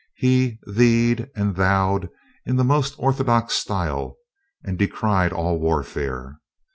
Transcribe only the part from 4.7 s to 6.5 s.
decried all warfare.